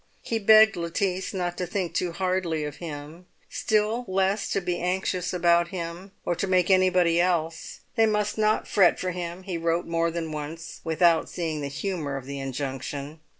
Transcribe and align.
He 0.23 0.39
begged 0.39 0.75
Lettice 0.75 1.31
not 1.31 1.59
to 1.59 1.67
think 1.67 1.93
too 1.93 2.11
hardly 2.11 2.63
of 2.63 2.77
him, 2.77 3.27
still 3.51 4.03
less 4.07 4.49
to 4.49 4.59
be 4.59 4.79
anxious 4.79 5.31
about 5.31 5.67
him, 5.67 6.11
or 6.25 6.33
to 6.37 6.47
make 6.47 6.71
anybody 6.71 7.19
else; 7.21 7.81
they 7.95 8.07
must 8.07 8.35
not 8.35 8.67
fret 8.67 8.99
for 8.99 9.11
him, 9.11 9.43
he 9.43 9.59
wrote 9.59 9.85
more 9.85 10.09
than 10.09 10.31
once, 10.31 10.81
without 10.83 11.29
seeing 11.29 11.61
the 11.61 11.67
humour 11.67 12.17
of 12.17 12.25
the 12.25 12.39
injunction. 12.39 13.19